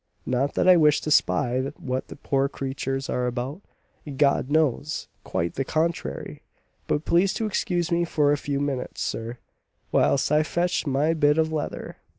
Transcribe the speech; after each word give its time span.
Not 0.25 0.55
that 0.55 0.67
I 0.67 0.77
wish 0.77 0.99
to 1.01 1.11
spy 1.11 1.59
what 1.77 2.07
the 2.07 2.15
poor 2.15 2.49
creatures 2.49 3.07
are 3.07 3.27
about, 3.27 3.61
God 4.17 4.49
knows, 4.49 5.07
quite 5.23 5.53
the 5.53 5.63
contrary. 5.63 6.41
But 6.87 7.05
please 7.05 7.35
to 7.35 7.45
excuse 7.45 7.91
me 7.91 8.03
for 8.03 8.31
a 8.31 8.35
few 8.35 8.59
minutes, 8.59 9.01
sir, 9.03 9.37
whilst 9.91 10.31
I 10.31 10.41
fetch 10.41 10.87
my 10.87 11.13
bit 11.13 11.37
of 11.37 11.53
leather. 11.53 11.97